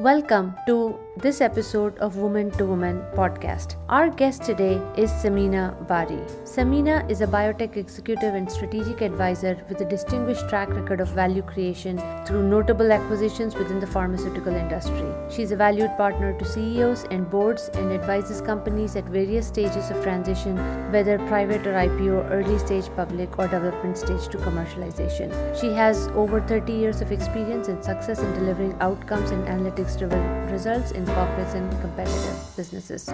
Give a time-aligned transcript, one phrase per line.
[0.00, 3.74] Welcome to this episode of Woman to Woman podcast.
[3.88, 6.20] Our guest today is Samina Bari.
[6.44, 11.42] Samina is a biotech executive and strategic advisor with a distinguished track record of value
[11.42, 15.12] creation through notable acquisitions within the pharmaceutical industry.
[15.28, 20.02] She's a valued partner to CEOs and boards and advises companies at various stages of
[20.04, 20.56] transition,
[20.92, 25.60] whether private or IPO, early stage public, or development stage to commercialization.
[25.60, 30.20] She has over 30 years of experience and success in delivering outcomes and analytics driven
[30.50, 33.08] results in corporates and competitive businesses.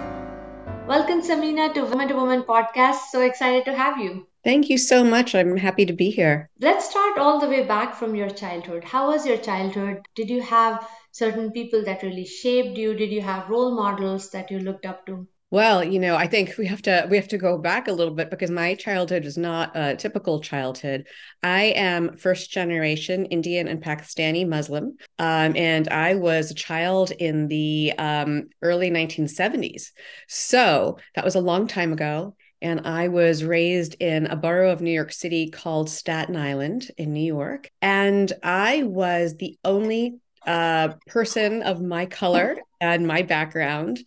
[0.87, 3.11] Welcome, Samina, to Woman to Woman podcast.
[3.11, 4.27] So excited to have you.
[4.43, 5.33] Thank you so much.
[5.35, 6.49] I'm happy to be here.
[6.59, 8.83] Let's start all the way back from your childhood.
[8.83, 10.05] How was your childhood?
[10.15, 12.93] Did you have certain people that really shaped you?
[12.93, 15.25] Did you have role models that you looked up to?
[15.49, 18.13] Well, you know, I think we have to we have to go back a little
[18.13, 21.07] bit because my childhood is not a typical childhood.
[21.41, 27.47] I am first generation Indian and Pakistani Muslim, um, and I was a child in
[27.47, 29.93] the um, early 1970s.
[30.27, 32.35] So that was a long time ago.
[32.61, 37.13] And I was raised in a borough of New York City called Staten Island in
[37.13, 37.69] New York.
[37.81, 43.99] And I was the only uh, person of my color and my background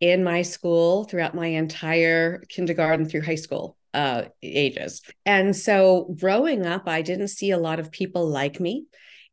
[0.00, 5.02] in my school throughout my entire kindergarten through high school uh, ages.
[5.24, 8.84] And so growing up, I didn't see a lot of people like me.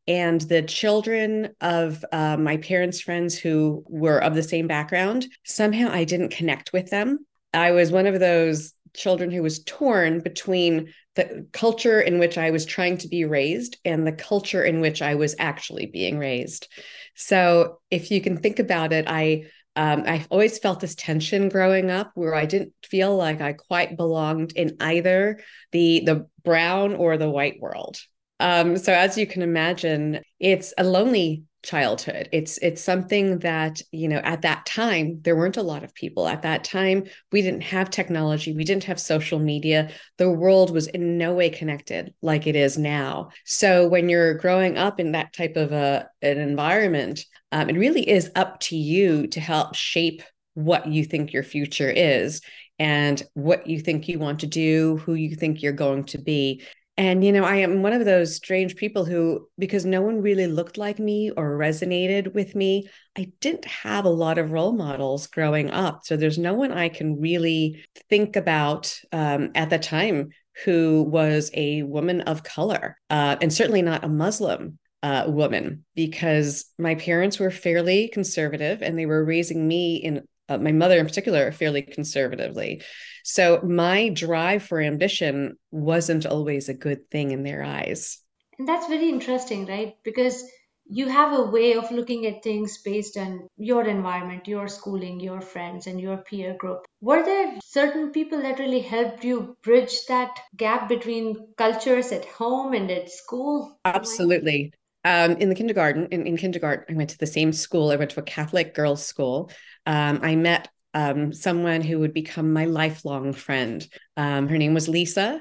[0.06, 5.90] And the children of uh, my parents' friends who were of the same background, somehow
[5.90, 7.26] I didn't connect with them.
[7.52, 12.50] I was one of those children who was torn between the culture in which I
[12.50, 16.68] was trying to be raised and the culture in which I was actually being raised.
[17.14, 19.44] So if you can think about it, I
[19.76, 23.96] um, I've always felt this tension growing up where I didn't feel like I quite
[23.96, 25.40] belonged in either
[25.72, 27.98] the the brown or the white world.
[28.40, 32.28] Um, so as you can imagine, it's a lonely childhood.
[32.30, 36.28] It's it's something that, you know, at that time there weren't a lot of people.
[36.28, 39.90] At that time, we didn't have technology, we didn't have social media.
[40.18, 43.30] The world was in no way connected like it is now.
[43.44, 48.08] So when you're growing up in that type of a an environment, um, it really
[48.08, 50.22] is up to you to help shape
[50.54, 52.40] what you think your future is
[52.78, 56.62] and what you think you want to do, who you think you're going to be.
[56.96, 60.46] And, you know, I am one of those strange people who, because no one really
[60.46, 62.88] looked like me or resonated with me,
[63.18, 66.02] I didn't have a lot of role models growing up.
[66.04, 70.28] So there's no one I can really think about um, at the time
[70.64, 76.66] who was a woman of color, uh, and certainly not a Muslim uh, woman, because
[76.78, 81.06] my parents were fairly conservative and they were raising me in uh, my mother in
[81.06, 82.82] particular fairly conservatively.
[83.24, 88.18] So my drive for ambition wasn't always a good thing in their eyes.
[88.58, 89.94] And that's very interesting right?
[90.04, 90.44] Because
[90.86, 95.40] you have a way of looking at things based on your environment your schooling your
[95.40, 96.84] friends and your peer group.
[97.00, 102.74] Were there certain people that really helped you bridge that gap between cultures at home
[102.74, 103.78] and at school?
[103.86, 104.72] Absolutely
[105.04, 107.90] um, in the kindergarten, in, in kindergarten, I went to the same school.
[107.90, 109.50] I went to a Catholic girls' school.
[109.86, 113.86] Um, I met um, someone who would become my lifelong friend.
[114.16, 115.40] Um, her name was Lisa,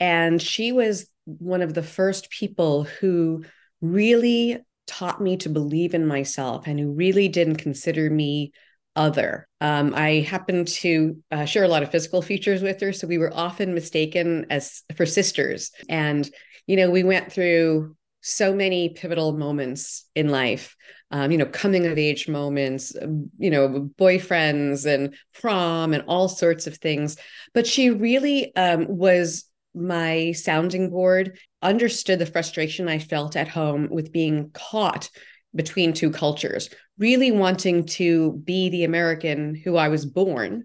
[0.00, 3.44] and she was one of the first people who
[3.80, 8.52] really taught me to believe in myself and who really didn't consider me
[8.96, 9.48] other.
[9.60, 13.18] Um, I happened to uh, share a lot of physical features with her, so we
[13.18, 15.70] were often mistaken as for sisters.
[15.88, 16.28] And
[16.66, 17.94] you know, we went through
[18.26, 20.74] so many pivotal moments in life
[21.10, 26.28] um, you know coming of age moments um, you know boyfriends and prom and all
[26.28, 27.16] sorts of things.
[27.52, 33.88] But she really um, was my sounding board understood the frustration i felt at home
[33.90, 35.10] with being caught
[35.52, 40.64] between two cultures really wanting to be the american who i was born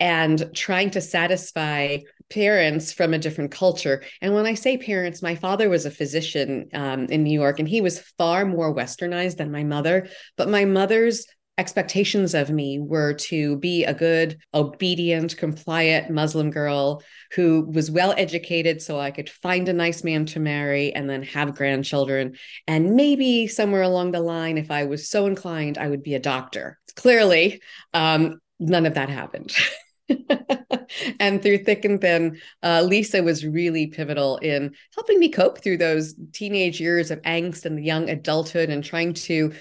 [0.00, 1.98] and trying to satisfy
[2.30, 4.02] parents from a different culture.
[4.20, 7.68] And when I say parents, my father was a physician um, in New York, and
[7.68, 10.08] he was far more westernized than my mother.
[10.36, 11.26] But my mother's
[11.58, 18.14] expectations of me were to be a good, obedient, compliant Muslim girl who was well
[18.16, 22.36] educated so I could find a nice man to marry and then have grandchildren.
[22.68, 26.20] And maybe somewhere along the line, if I was so inclined, I would be a
[26.20, 26.78] doctor.
[26.94, 27.60] Clearly,
[27.92, 29.52] um, none of that happened.
[31.20, 35.78] and through thick and thin, uh, Lisa was really pivotal in helping me cope through
[35.78, 39.52] those teenage years of angst and the young adulthood and trying to,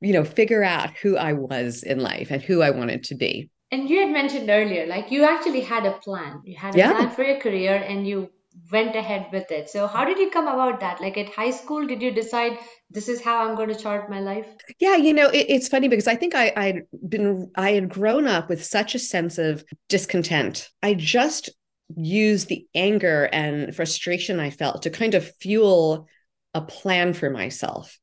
[0.00, 3.50] you know, figure out who I was in life and who I wanted to be.
[3.70, 6.40] And you had mentioned earlier, like you actually had a plan.
[6.44, 6.92] You had a yeah.
[6.92, 8.30] plan for your career and you
[8.70, 9.68] went ahead with it.
[9.68, 11.00] So, how did you come about that?
[11.00, 12.58] Like at high school, did you decide
[12.90, 14.46] this is how I'm going to chart my life?
[14.78, 18.26] Yeah, you know, it, it's funny because I think I, I'd been, I had grown
[18.26, 20.68] up with such a sense of discontent.
[20.82, 21.50] I just
[21.96, 26.06] used the anger and frustration I felt to kind of fuel
[26.54, 27.98] a plan for myself.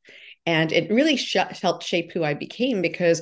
[0.45, 3.21] And it really sh- helped shape who I became because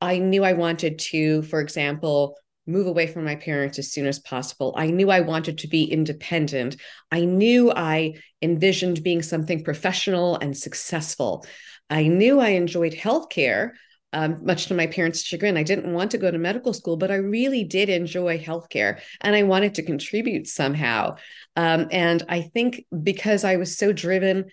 [0.00, 4.18] I knew I wanted to, for example, move away from my parents as soon as
[4.18, 4.74] possible.
[4.76, 6.76] I knew I wanted to be independent.
[7.10, 11.46] I knew I envisioned being something professional and successful.
[11.88, 13.70] I knew I enjoyed healthcare,
[14.12, 15.56] um, much to my parents' chagrin.
[15.56, 19.36] I didn't want to go to medical school, but I really did enjoy healthcare and
[19.36, 21.16] I wanted to contribute somehow.
[21.54, 24.46] Um, and I think because I was so driven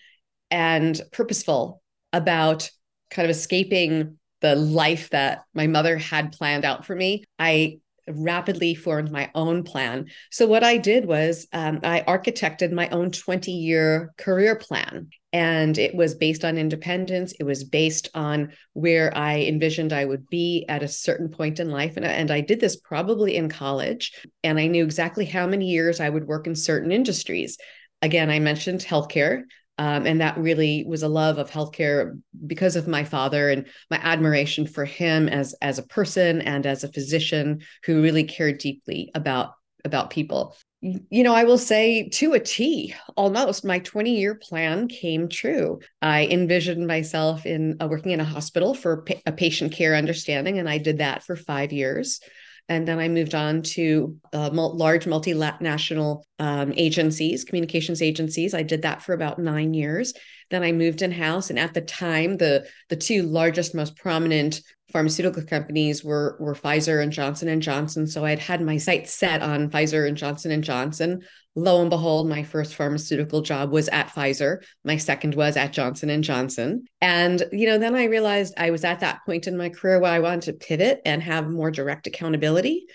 [0.51, 1.81] and purposeful
[2.11, 2.69] about
[3.09, 8.75] kind of escaping the life that my mother had planned out for me, I rapidly
[8.75, 10.07] formed my own plan.
[10.31, 15.09] So, what I did was um, I architected my own 20 year career plan.
[15.31, 17.33] And it was based on independence.
[17.39, 21.71] It was based on where I envisioned I would be at a certain point in
[21.71, 21.97] life.
[21.97, 24.13] And, and I did this probably in college.
[24.43, 27.57] And I knew exactly how many years I would work in certain industries.
[28.03, 29.43] Again, I mentioned healthcare.
[29.77, 33.97] Um, and that really was a love of healthcare because of my father and my
[33.97, 39.09] admiration for him as as a person and as a physician who really cared deeply
[39.15, 39.53] about
[39.83, 40.55] about people.
[40.81, 45.79] You know i will say to a t almost my 20 year plan came true.
[46.01, 50.59] I envisioned myself in uh, working in a hospital for pa- a patient care understanding
[50.59, 52.19] and i did that for five years
[52.69, 58.53] and then I moved on to uh, large multinational um, agencies, communications agencies.
[58.53, 60.13] I did that for about nine years.
[60.49, 64.61] Then I moved in house, and at the time, the the two largest, most prominent
[64.93, 68.05] pharmaceutical companies were were Pfizer and Johnson and Johnson.
[68.07, 71.23] So I'd had my sights set on Pfizer and Johnson and Johnson.
[71.55, 74.63] Lo and behold, my first pharmaceutical job was at Pfizer.
[74.85, 76.85] My second was at Johnson and Johnson.
[77.01, 80.11] And you know, then I realized I was at that point in my career where
[80.11, 82.85] I wanted to pivot and have more direct accountability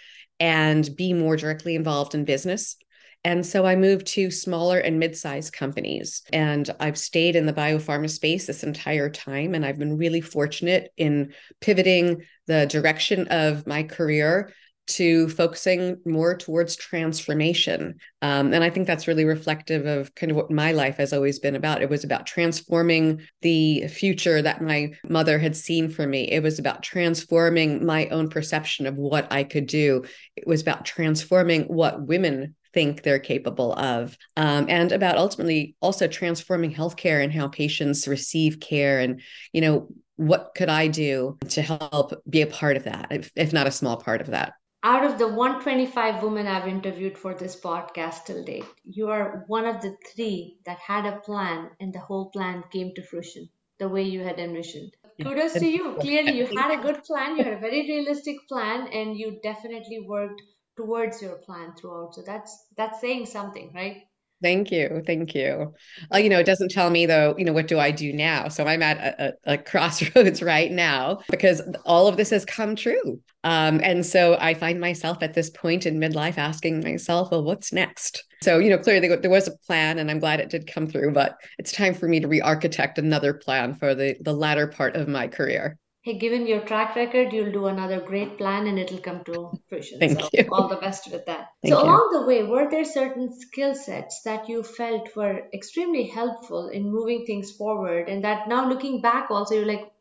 [0.41, 2.77] and be more directly involved in business.
[3.25, 6.23] And so I moved to smaller and mid-sized companies.
[6.33, 9.55] And I've stayed in the biopharma space this entire time.
[9.55, 14.53] And I've been really fortunate in pivoting the direction of my career
[14.89, 17.99] to focusing more towards transformation.
[18.23, 21.39] Um, and I think that's really reflective of kind of what my life has always
[21.39, 21.83] been about.
[21.83, 26.31] It was about transforming the future that my mother had seen for me.
[26.31, 30.05] It was about transforming my own perception of what I could do.
[30.37, 36.07] It was about transforming what women think they're capable of, um, and about ultimately also
[36.07, 39.01] transforming healthcare and how patients receive care.
[39.01, 39.21] And,
[39.53, 43.53] you know, what could I do to help be a part of that, if, if
[43.53, 44.55] not a small part of that?
[44.85, 49.67] Out of the 125 women I've interviewed for this podcast till date, you are one
[49.67, 53.49] of the three that had a plan and the whole plan came to fruition
[53.79, 54.93] the way you had envisioned.
[55.23, 55.97] Kudos to you.
[56.01, 60.01] Clearly, you had a good plan, you had a very realistic plan, and you definitely
[60.07, 60.43] worked
[60.79, 64.05] towards your plan throughout so that's that's saying something right
[64.41, 65.03] Thank you.
[65.05, 65.75] Thank you.
[66.15, 68.47] Uh, you know, it doesn't tell me though, you know, what do I do now?
[68.47, 72.77] So I'm at a, a, a crossroads right now because all of this has come
[72.77, 73.21] true.
[73.43, 77.73] Um, and so I find myself at this point in midlife asking myself, well, what's
[77.73, 78.23] next?
[78.41, 81.13] So, you know, clearly there was a plan and I'm glad it did come through,
[81.15, 84.95] but it's time for me to re architect another plan for the, the latter part
[84.95, 85.77] of my career
[86.09, 89.99] hey, given your track record, you'll do another great plan and it'll come to fruition.
[89.99, 90.49] Thank so you.
[90.51, 91.49] all the best with that.
[91.63, 91.85] Thank so you.
[91.85, 96.91] along the way, were there certain skill sets that you felt were extremely helpful in
[96.91, 99.93] moving things forward and that now looking back also you're like,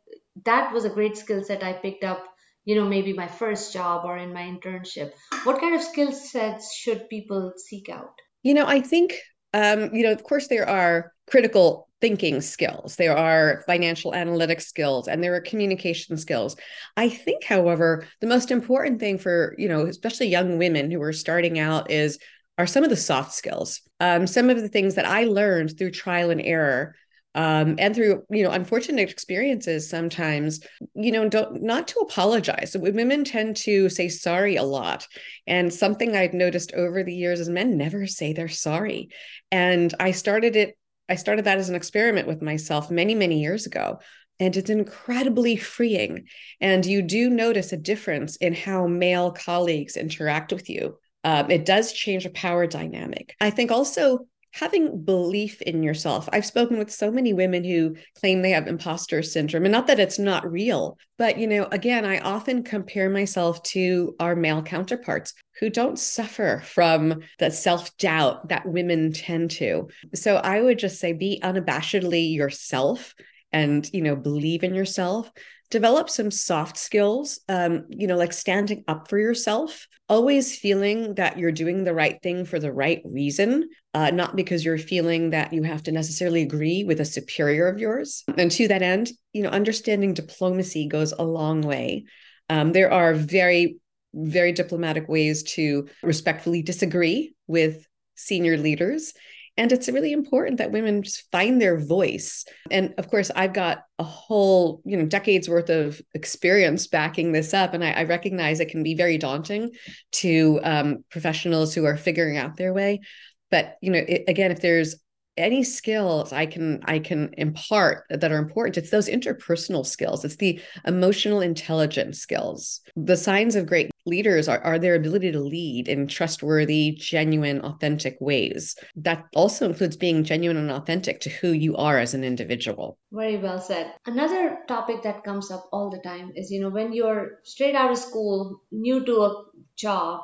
[0.46, 2.24] that was a great skill set I picked up,
[2.64, 5.12] you know, maybe my first job or in my internship.
[5.44, 8.14] What kind of skill sets should people seek out?
[8.44, 9.14] You know, I think
[9.54, 15.08] um, you know, of course there are critical thinking skills, there are financial analytics skills,
[15.08, 16.56] and there are communication skills.
[16.96, 21.14] I think, however, the most important thing for, you know, especially young women who are
[21.14, 22.20] starting out is
[22.58, 23.82] are some of the soft skills.
[24.00, 26.96] Um, some of the things that I learned through trial and error
[27.38, 30.60] um, and through you know unfortunate experiences sometimes
[30.96, 35.08] you know don't not to apologize women tend to say sorry a lot
[35.46, 39.10] and something i've noticed over the years is men never say they're sorry
[39.52, 40.78] and i started it
[41.10, 44.00] I started that as an experiment with myself many, many years ago.
[44.40, 46.28] And it's incredibly freeing.
[46.62, 50.98] And you do notice a difference in how male colleagues interact with you.
[51.24, 53.36] Um, it does change a power dynamic.
[53.42, 56.28] I think also having belief in yourself.
[56.32, 60.00] I've spoken with so many women who claim they have imposter syndrome, and not that
[60.00, 65.34] it's not real, but you know, again, I often compare myself to our male counterparts
[65.60, 69.90] who don't suffer from the self doubt that women tend to.
[70.14, 73.16] So I would just say be unabashedly yourself
[73.54, 75.32] and you know believe in yourself
[75.70, 81.38] develop some soft skills um, you know like standing up for yourself always feeling that
[81.38, 85.52] you're doing the right thing for the right reason uh, not because you're feeling that
[85.52, 88.24] you have to necessarily agree with a superior of yours.
[88.38, 92.06] And to that end you know understanding diplomacy goes a long way.
[92.50, 93.78] Um, there are very
[94.14, 99.14] very diplomatic ways to respectfully disagree with senior leaders
[99.58, 102.46] and it's really important that women just find their voice.
[102.70, 107.54] And of course, I've got a whole, you know, decades worth of experience backing this
[107.54, 107.74] up.
[107.74, 109.72] And I, I recognize it can be very daunting
[110.14, 113.02] to um, professionals who are figuring out their way.
[113.50, 114.96] But, you know, it, again, if there's
[115.38, 118.78] any skills I can I can impart that are important.
[118.78, 120.26] It's those interpersonal skills.
[120.26, 122.82] It's the emotional intelligence skills.
[122.96, 128.18] The signs of great leaders are, are their ability to lead in trustworthy, genuine, authentic
[128.20, 128.76] ways.
[128.96, 132.98] That also includes being genuine and authentic to who you are as an individual.
[133.12, 133.94] Very well said.
[134.06, 137.92] Another topic that comes up all the time is you know when you're straight out
[137.92, 139.44] of school, new to a
[139.76, 140.22] job,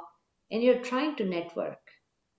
[0.49, 1.77] and you're trying to network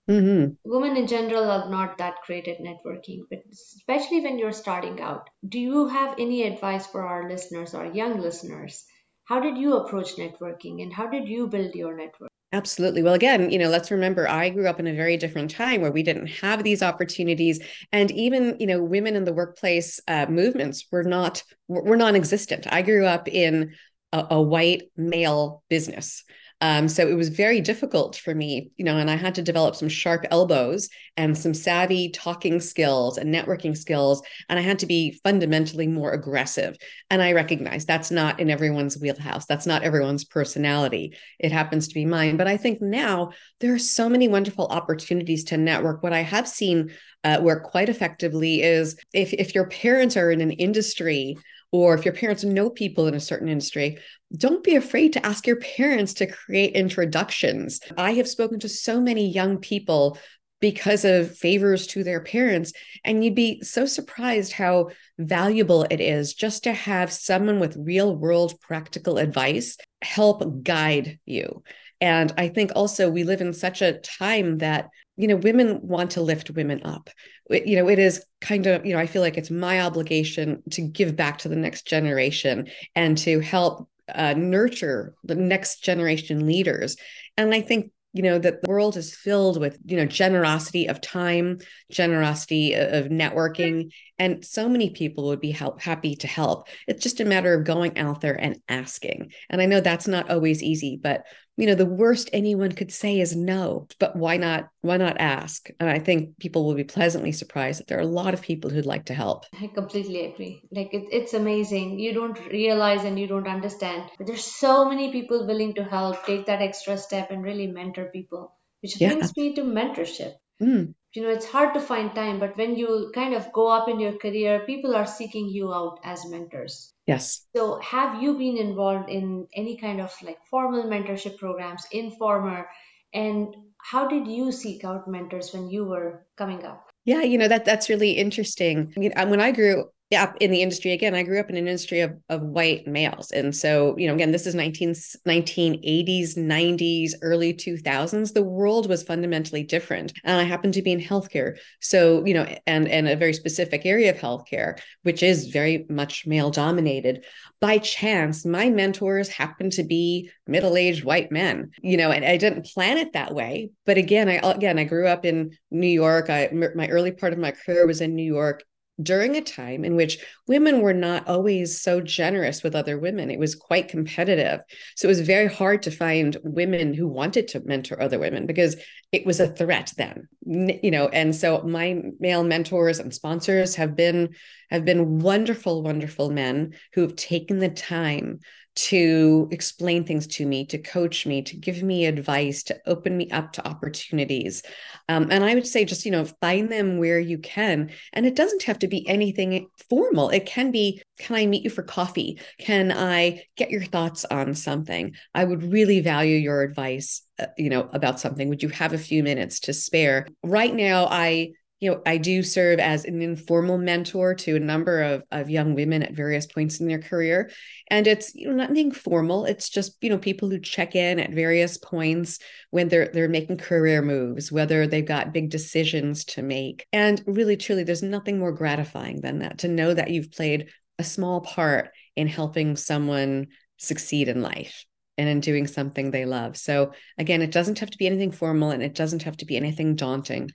[0.09, 0.71] Mm-hmm.
[0.71, 5.31] Women in general are not that great at networking, but especially when you're starting out.
[5.49, 8.85] Do you have any advice for our listeners, our young listeners?
[9.25, 12.31] How did you approach networking and how did you build your network?
[12.53, 13.03] Absolutely.
[13.03, 15.91] Well, again, you know, let's remember I grew up in a very different time where
[15.91, 17.59] we didn't have these opportunities,
[17.91, 22.67] and even you know, women in the workplace uh, movements were not were non-existent.
[22.71, 23.75] I grew up in
[24.13, 26.23] a, a white male business.
[26.65, 29.77] Um, so it was very difficult for me, you know, and I had to develop
[29.77, 34.23] some sharp elbows and some savvy talking skills and networking skills.
[34.49, 36.75] And I had to be fundamentally more aggressive.
[37.11, 39.45] And I recognize that's not in everyone's wheelhouse.
[39.45, 41.15] That's not everyone's personality.
[41.39, 42.39] It happens to be mine.
[42.39, 46.03] But I think now there are so many wonderful opportunities to network.
[46.03, 46.93] What I have seen
[47.25, 51.37] uh, work quite effectively is if, if your parents are in an industry
[51.73, 53.99] or if your parents know people in a certain industry,
[54.37, 57.81] don't be afraid to ask your parents to create introductions.
[57.97, 60.19] I have spoken to so many young people
[60.61, 62.73] because of favors to their parents.
[63.05, 68.17] And you'd be so surprised how valuable it is just to have someone with real
[68.17, 71.63] world practical advice help guide you.
[72.01, 76.13] And I think also we live in such a time that you know women want
[76.13, 77.11] to lift women up.
[77.51, 80.63] It, you know it is kind of you know i feel like it's my obligation
[80.71, 86.47] to give back to the next generation and to help uh, nurture the next generation
[86.47, 86.97] leaders.
[87.37, 91.01] And i think you know that the world is filled with you know generosity of
[91.01, 91.59] time
[91.91, 96.69] generosity of networking and so many people would be help, happy to help.
[96.87, 99.33] It's just a matter of going out there and asking.
[99.51, 101.25] And i know that's not always easy but
[101.57, 105.69] you know the worst anyone could say is no but why not why not ask?
[105.81, 108.71] And i think people will be pleasantly surprised that there are a lot of people
[108.71, 109.45] who'd like to help.
[109.61, 110.63] I completely agree.
[110.71, 111.99] Like it, it's amazing.
[111.99, 116.25] You don't realize and you don't understand but there's so many people willing to help
[116.27, 119.15] take that extra step and really mentor people which yeah.
[119.15, 120.35] brings me to mentorship.
[120.63, 123.89] Mm you know it's hard to find time but when you kind of go up
[123.89, 126.93] in your career people are seeking you out as mentors.
[127.07, 127.47] Yes.
[127.55, 132.65] So have you been involved in any kind of like formal mentorship programs informal?
[133.13, 136.89] And how did you seek out mentors when you were coming up?
[137.05, 138.93] Yeah you know that that's really interesting.
[138.97, 141.57] I mean, uh, when i grew yeah, in the industry again, I grew up in
[141.57, 143.33] an industry of, of white males.
[143.33, 148.33] And so, you know, again, this is 19, 1980s, 90s, early 2000s.
[148.33, 150.13] The world was fundamentally different.
[150.23, 151.57] And I happened to be in healthcare.
[151.81, 156.29] So, you know, and, and a very specific area of healthcare, which is very much
[156.29, 157.25] male dominated.
[157.61, 162.67] By chance, my mentors happened to be middle-aged white men, you know, and I didn't
[162.67, 163.71] plan it that way.
[163.85, 166.31] But again, I, again, I grew up in New York.
[166.31, 168.63] I, my early part of my career was in New York
[169.03, 173.31] during a time in which women were not always so generous with other women.
[173.31, 174.61] It was quite competitive.
[174.97, 178.77] So it was very hard to find women who wanted to mentor other women because
[179.11, 180.29] it was a threat then.
[180.47, 184.35] You know, and so my male mentors and sponsors have been
[184.71, 188.41] have been wonderful wonderful men who have taken the time
[188.77, 193.31] to explain things to me, to coach me, to give me advice, to open me
[193.31, 194.63] up to opportunities.
[195.09, 197.91] Um, and I would say, just, you know, find them where you can.
[198.13, 200.31] And it doesn't have to be anything formal.
[200.31, 202.41] It can be, can I meet you for coffee?
[202.59, 205.15] Can I get your thoughts on something?
[205.35, 208.49] I would really value your advice, uh, you know, about something.
[208.49, 210.27] Would you have a few minutes to spare?
[210.43, 215.03] Right now, I, you know, I do serve as an informal mentor to a number
[215.03, 217.51] of, of young women at various points in their career.
[217.91, 219.45] And it's you know nothing formal.
[219.45, 222.39] It's just, you know, people who check in at various points
[222.71, 226.87] when they're they're making career moves, whether they've got big decisions to make.
[226.93, 231.05] And really, truly, there's nothing more gratifying than that to know that you've played a
[231.05, 234.85] small part in helping someone succeed in life
[235.19, 236.57] and in doing something they love.
[236.57, 239.57] So again, it doesn't have to be anything formal and it doesn't have to be
[239.57, 240.51] anything daunting.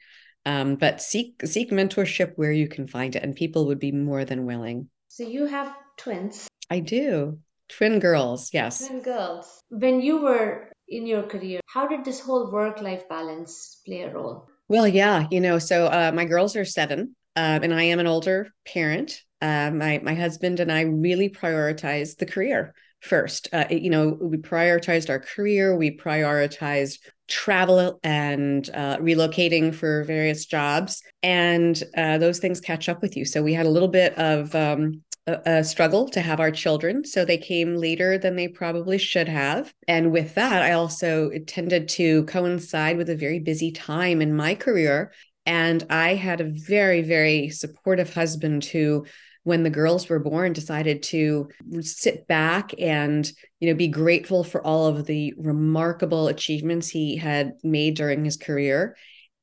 [0.46, 4.26] Um, but seek seek mentorship where you can find it, and people would be more
[4.26, 4.90] than willing.
[5.08, 6.48] So you have twins.
[6.70, 7.40] I do.
[7.68, 8.88] Twin girls, yes.
[8.88, 9.62] Twin girls.
[9.70, 14.14] When you were in your career, how did this whole work life balance play a
[14.14, 14.48] role?
[14.68, 18.08] Well, yeah, you know, so uh, my girls are seven, um, and I am an
[18.08, 19.24] older parent.
[19.42, 23.50] Uh, my my husband and I really prioritize the career first.
[23.54, 27.00] Uh, you know, we prioritized our career, we prioritized
[27.30, 33.26] travel and uh, relocating for various jobs, and uh, those things catch up with you.
[33.26, 37.06] So we had a little bit of um, a, a, struggle to have our children.
[37.06, 39.74] So they came later than they probably should have.
[39.88, 44.56] And with that, I also tended to coincide with a very busy time in my
[44.56, 45.14] career.
[45.46, 49.06] And I had a very, very supportive husband who
[49.50, 51.50] when the girls were born decided to
[51.82, 57.54] sit back and you know be grateful for all of the remarkable achievements he had
[57.64, 58.96] made during his career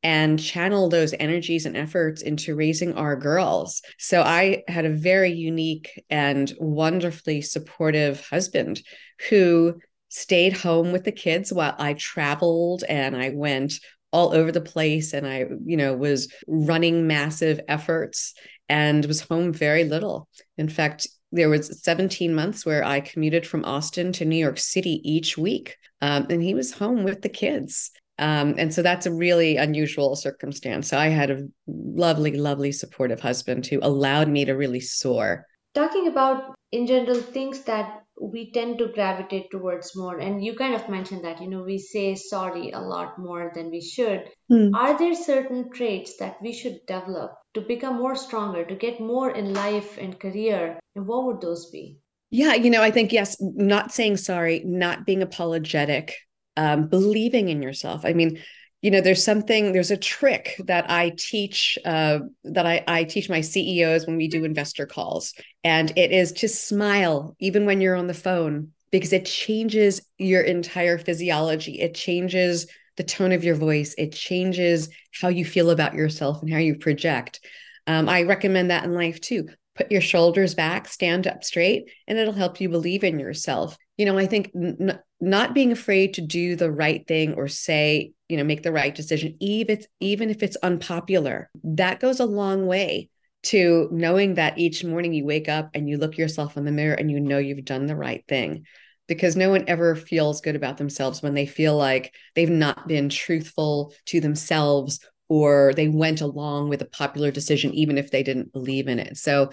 [0.05, 3.83] and channel those energies and efforts into raising our girls.
[3.99, 8.83] So I had a very unique and wonderfully supportive husband
[9.29, 13.81] who stayed home with the kids while I traveled and I went
[14.13, 18.35] all over the place and I, you know, was running massive efforts
[18.69, 20.29] and was home very little.
[20.59, 25.01] In fact, there was 17 months where I commuted from Austin to New York City
[25.05, 27.91] each week, um, and he was home with the kids.
[28.19, 30.89] Um, and so that's a really unusual circumstance.
[30.89, 35.47] So I had a lovely, lovely, supportive husband who allowed me to really soar.
[35.75, 40.75] Talking about, in general, things that we tend to gravitate towards more and you kind
[40.75, 44.75] of mentioned that you know we say sorry a lot more than we should hmm.
[44.75, 49.31] are there certain traits that we should develop to become more stronger to get more
[49.31, 51.99] in life and career and what would those be?
[52.31, 56.15] Yeah you know i think yes not saying sorry not being apologetic
[56.59, 58.05] um, believing in yourself.
[58.05, 58.39] I mean
[58.83, 63.29] you know there's something there's a trick that i teach uh, that I, I teach
[63.31, 65.33] my ceos when we do investor calls
[65.65, 70.43] and it is to smile even when you're on the phone because it changes your
[70.43, 71.81] entire physiology.
[71.81, 74.89] It changes the tone of your voice it changes
[75.21, 77.41] how you feel about yourself and how you project.
[77.87, 79.49] Um, i recommend that in life too.
[79.75, 83.77] Put your shoulders back stand up straight and it'll help you believe in yourself.
[83.97, 88.13] You know i think n- not being afraid to do the right thing or say
[88.29, 92.27] you know make the right decision even if even if it's unpopular that goes a
[92.27, 93.09] long way
[93.45, 96.95] to knowing that each morning you wake up and you look yourself in the mirror
[96.95, 98.65] and you know you've done the right thing
[99.09, 103.09] because no one ever feels good about themselves when they feel like they've not been
[103.09, 108.53] truthful to themselves or they went along with a popular decision even if they didn't
[108.53, 109.51] believe in it so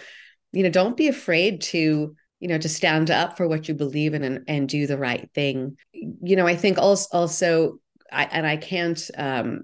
[0.51, 4.13] you know don't be afraid to you know to stand up for what you believe
[4.13, 7.79] in and, and do the right thing you know i think also also
[8.13, 9.63] I, and I can't um,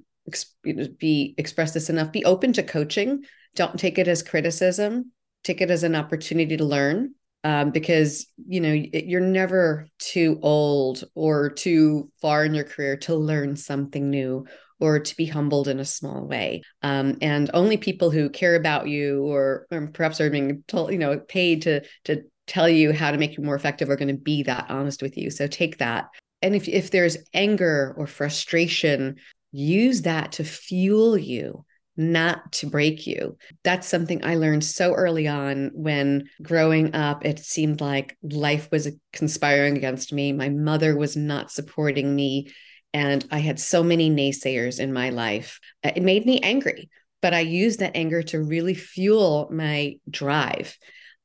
[0.97, 2.12] be express this enough.
[2.12, 3.23] Be open to coaching.
[3.56, 5.12] Don't take it as criticism.
[5.43, 7.13] Take it as an opportunity to learn.
[7.45, 13.15] Um, because you know you're never too old or too far in your career to
[13.15, 14.45] learn something new
[14.82, 16.63] or to be humbled in a small way.
[16.82, 20.97] Um, and only people who care about you or, or perhaps are being told, you
[20.97, 24.21] know, paid to to tell you how to make you more effective are going to
[24.21, 25.30] be that honest with you.
[25.30, 26.10] So take that
[26.41, 29.17] and if, if there's anger or frustration,
[29.52, 31.65] use that to fuel you,
[31.99, 33.38] not to break you.
[33.63, 38.88] That's something I learned so early on when growing up, it seemed like life was
[39.12, 40.31] conspiring against me.
[40.31, 42.53] My mother was not supporting me.
[42.93, 45.59] And I had so many naysayers in my life.
[45.83, 46.89] It made me angry,
[47.21, 50.77] but I used that anger to really fuel my drive.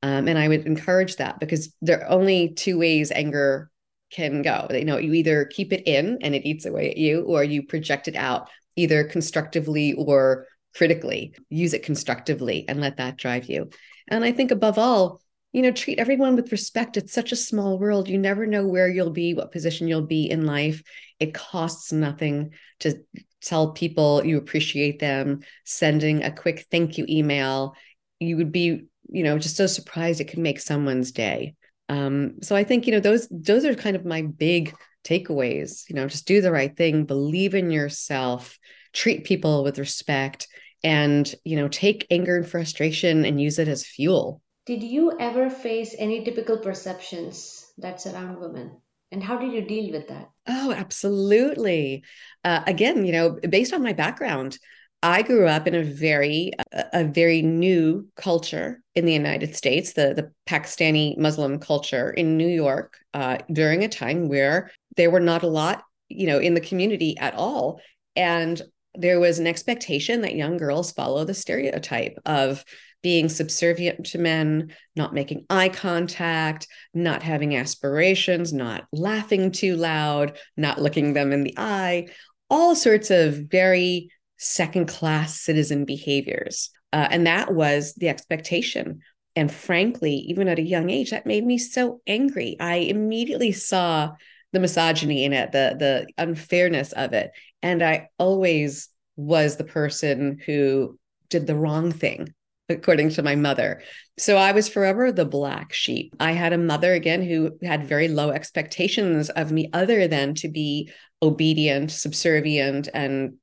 [0.02, 3.70] Um, and I would encourage that because there are only two ways anger
[4.10, 4.66] can go.
[4.70, 7.62] You know, you either keep it in and it eats away at you, or you
[7.62, 11.34] project it out either constructively or critically.
[11.48, 13.70] Use it constructively and let that drive you.
[14.08, 15.20] And I think above all,
[15.52, 16.96] you know, treat everyone with respect.
[16.96, 18.08] It's such a small world.
[18.08, 20.82] You never know where you'll be, what position you'll be in life.
[21.20, 22.98] It costs nothing to
[23.40, 27.74] tell people you appreciate them, sending a quick thank you email.
[28.18, 31.54] You would be, you know, just so surprised it could make someone's day
[31.88, 35.94] um, so i think you know those those are kind of my big takeaways you
[35.94, 38.58] know just do the right thing believe in yourself
[38.92, 40.48] treat people with respect
[40.84, 44.40] and you know take anger and frustration and use it as fuel.
[44.66, 48.76] Did you ever face any typical perceptions that surround women
[49.10, 50.30] and how did you deal with that?
[50.46, 52.04] Oh absolutely.
[52.44, 54.58] Uh, again you know based on my background
[55.04, 59.92] I grew up in a very a, a very new culture in the United States,
[59.92, 65.20] the the Pakistani Muslim culture in New York, uh, during a time where there were
[65.20, 67.82] not a lot, you know, in the community at all,
[68.16, 68.62] and
[68.94, 72.64] there was an expectation that young girls follow the stereotype of
[73.02, 80.38] being subservient to men, not making eye contact, not having aspirations, not laughing too loud,
[80.56, 82.06] not looking them in the eye,
[82.48, 86.70] all sorts of very second class citizen behaviors.
[86.92, 89.00] Uh, and that was the expectation.
[89.36, 92.56] And frankly, even at a young age, that made me so angry.
[92.58, 94.12] I immediately saw
[94.54, 100.38] the misogyny in it, the the unfairness of it, and I always was the person
[100.46, 102.32] who did the wrong thing,
[102.68, 103.82] according to my mother.
[104.18, 106.14] So I was forever the black sheep.
[106.20, 110.48] I had a mother again who had very low expectations of me, other than to
[110.48, 110.90] be
[111.20, 113.34] obedient, subservient, and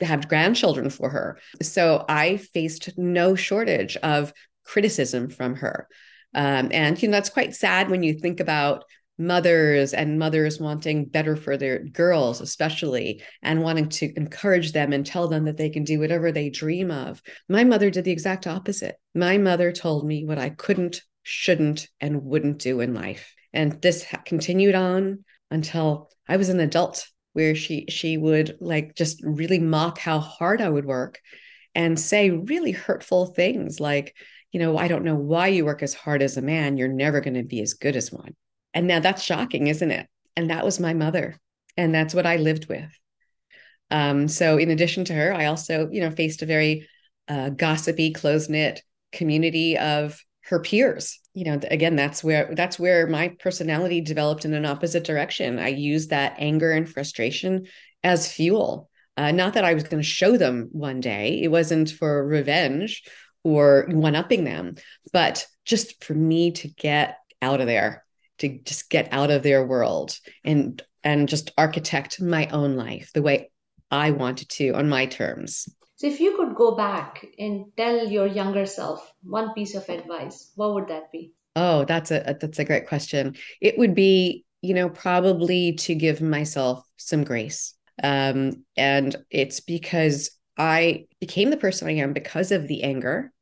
[0.00, 1.38] have grandchildren for her.
[1.62, 4.32] So I faced no shortage of
[4.64, 5.86] criticism from her.
[6.34, 8.84] Um, and you know that's quite sad when you think about
[9.18, 15.06] mothers and mothers wanting better for their girls especially and wanting to encourage them and
[15.06, 17.22] tell them that they can do whatever they dream of.
[17.48, 18.96] My mother did the exact opposite.
[19.14, 23.34] My mother told me what i couldn't shouldn't and wouldn't do in life.
[23.52, 29.22] And this continued on until i was an adult where she she would like just
[29.22, 31.20] really mock how hard I would work
[31.74, 34.16] and say really hurtful things like,
[34.52, 37.20] you know, I don't know why you work as hard as a man, you're never
[37.20, 38.34] going to be as good as one.
[38.76, 40.06] And now that's shocking, isn't it?
[40.36, 41.36] And that was my mother.
[41.78, 42.90] And that's what I lived with.
[43.90, 46.86] Um, so in addition to her, I also, you know, faced a very
[47.26, 53.28] uh, gossipy, close-knit community of her peers you know again that's where that's where my
[53.40, 57.66] personality developed in an opposite direction i used that anger and frustration
[58.04, 61.90] as fuel uh, not that i was going to show them one day it wasn't
[61.90, 63.02] for revenge
[63.42, 64.76] or one-upping them
[65.12, 68.05] but just for me to get out of there
[68.38, 73.22] to just get out of their world and and just architect my own life the
[73.22, 73.50] way
[73.90, 78.26] i wanted to on my terms so, if you could go back and tell your
[78.26, 81.32] younger self one piece of advice, what would that be?
[81.56, 83.34] Oh, that's a that's a great question.
[83.62, 87.72] It would be, you know, probably to give myself some grace.
[88.02, 93.32] Um, and it's because I became the person I am because of the anger.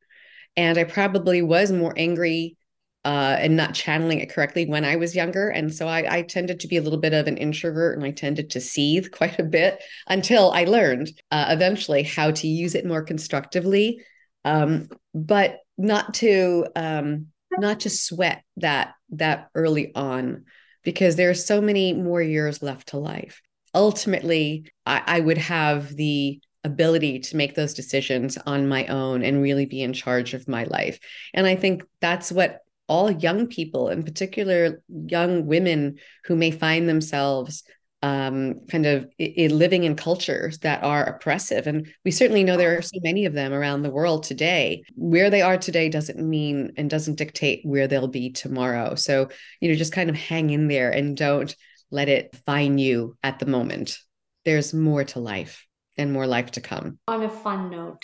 [0.57, 2.57] And I probably was more angry
[3.05, 5.49] uh, and not channeling it correctly when I was younger.
[5.49, 8.13] And so I, I, tended to be a little bit of an introvert and I
[8.13, 12.87] tended to seethe quite a bit until I learned uh, eventually how to use it
[12.87, 14.01] more constructively,
[14.45, 17.27] um, but not to um,
[17.59, 20.45] not to sweat that that early on
[20.83, 23.43] because there are so many more years left to life.
[23.75, 29.43] Ultimately, I, I would have the ability to make those decisions on my own and
[29.43, 30.99] really be in charge of my life.
[31.35, 36.89] And I think that's what all young people, in particular young women who may find
[36.89, 37.65] themselves
[38.03, 41.67] um, kind of I- living in cultures that are oppressive.
[41.67, 44.85] And we certainly know there are so many of them around the world today.
[44.95, 48.95] Where they are today doesn't mean and doesn't dictate where they'll be tomorrow.
[48.95, 51.55] So, you know, just kind of hang in there and don't
[51.91, 53.99] let it find you at the moment.
[54.45, 55.67] There's more to life
[55.97, 56.99] and more life to come.
[57.09, 58.03] On a fun note,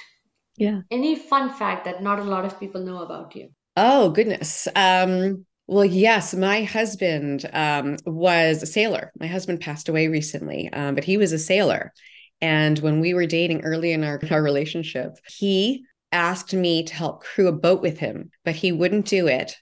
[0.56, 0.80] yeah.
[0.90, 3.48] Any fun fact that not a lot of people know about you?
[3.82, 4.68] Oh, goodness.
[4.76, 9.10] Um, well, yes, my husband um, was a sailor.
[9.18, 11.94] My husband passed away recently, um, but he was a sailor.
[12.42, 17.22] And when we were dating early in our, our relationship, he asked me to help
[17.22, 19.56] crew a boat with him, but he wouldn't do it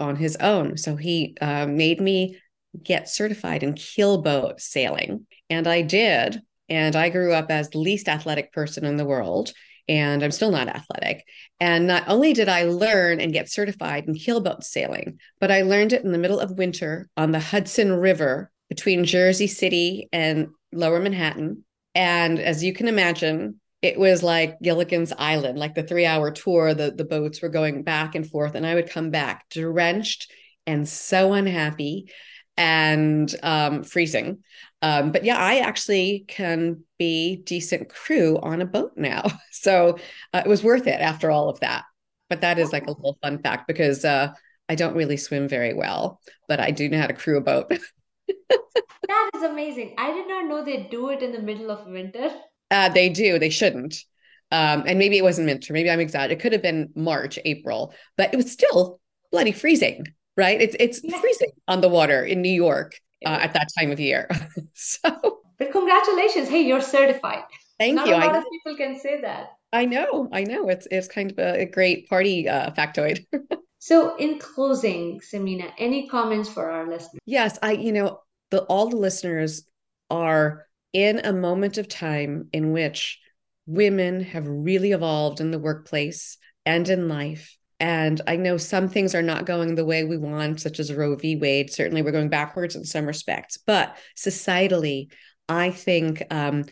[0.00, 0.76] on his own.
[0.76, 2.40] So he uh, made me
[2.82, 5.28] get certified in keelboat sailing.
[5.48, 6.42] And I did.
[6.70, 9.52] And I grew up as the least athletic person in the world
[9.90, 11.26] and I'm still not athletic.
[11.58, 15.92] And not only did I learn and get certified in keelboat sailing, but I learned
[15.92, 21.00] it in the middle of winter on the Hudson River between Jersey City and Lower
[21.00, 21.64] Manhattan.
[21.96, 26.72] And as you can imagine, it was like Gilligan's Island, like the three hour tour,
[26.72, 28.54] the, the boats were going back and forth.
[28.54, 30.30] And I would come back drenched
[30.68, 32.12] and so unhappy
[32.56, 34.44] and um, freezing.
[34.82, 39.24] Um, but yeah, I actually can be decent crew on a boat now.
[39.52, 39.98] So
[40.32, 41.84] uh, it was worth it after all of that.
[42.30, 44.32] But that is like a little fun fact because uh,
[44.70, 47.68] I don't really swim very well, but I do know how to crew a boat.
[48.28, 49.96] that is amazing.
[49.98, 52.30] I did not know they do it in the middle of winter.
[52.70, 53.38] Uh, they do.
[53.38, 54.02] They shouldn't.
[54.50, 56.38] Um, and maybe it wasn't winter, maybe I'm exaggerating.
[56.38, 60.06] It could have been March, April, but it was still bloody freezing,
[60.38, 60.60] right?
[60.60, 61.20] It's it's yeah.
[61.20, 64.28] freezing on the water in New York uh, at that time of year.
[64.74, 66.48] so, but congratulations!
[66.48, 67.44] Hey, you're certified.
[67.78, 68.14] Thank Not you.
[68.14, 69.52] A lot I, of people can say that.
[69.72, 70.68] I know, I know.
[70.68, 73.24] It's it's kind of a, a great party uh, factoid.
[73.78, 77.20] so, in closing, Samina, any comments for our listeners?
[77.26, 77.72] Yes, I.
[77.72, 79.64] You know, the all the listeners
[80.10, 83.20] are in a moment of time in which
[83.66, 87.56] women have really evolved in the workplace and in life.
[87.80, 91.16] And I know some things are not going the way we want, such as Roe
[91.16, 91.36] v.
[91.36, 91.72] Wade.
[91.72, 93.56] Certainly, we're going backwards in some respects.
[93.56, 95.08] But societally,
[95.48, 96.64] I think um,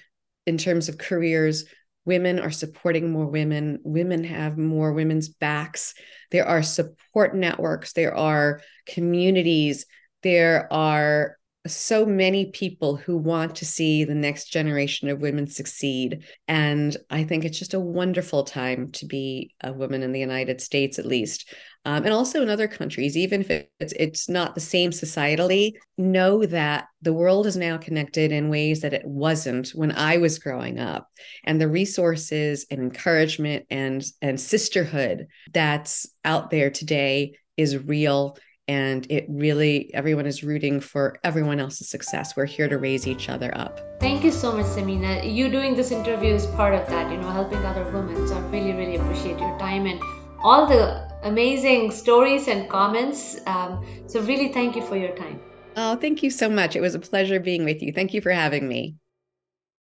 [0.47, 1.64] in terms of careers,
[2.05, 3.81] women are supporting more women.
[3.85, 5.94] Women have more women's backs.
[6.31, 9.87] There are support networks, there are communities,
[10.23, 11.37] there are
[11.68, 16.24] so many people who want to see the next generation of women succeed.
[16.46, 20.61] And I think it's just a wonderful time to be a woman in the United
[20.61, 21.52] States, at least.
[21.85, 26.44] Um, and also in other countries, even if it's, it's not the same societally, know
[26.44, 30.78] that the world is now connected in ways that it wasn't when I was growing
[30.78, 31.09] up.
[31.44, 38.37] And the resources and encouragement and, and sisterhood that's out there today is real
[38.68, 42.37] and it really everyone is rooting for everyone else's success.
[42.37, 43.81] We're here to raise each other up.
[44.00, 45.35] Thank you so much samina.
[45.35, 48.28] You doing this interview is part of that you know helping other women.
[48.28, 50.00] So i really really appreciate your time and
[50.40, 53.40] all the amazing stories and comments.
[53.46, 55.40] Um, so really thank you for your time.
[55.76, 56.76] Oh thank you so much.
[56.76, 57.92] It was a pleasure being with you.
[57.92, 58.96] Thank you for having me